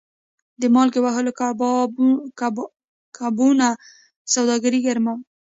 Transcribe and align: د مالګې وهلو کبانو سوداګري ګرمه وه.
د 0.61 0.63
مالګې 0.75 0.99
وهلو 1.03 1.31
کبانو 3.17 3.69
سوداګري 4.33 4.79
ګرمه 4.85 5.11
وه. 5.15 5.21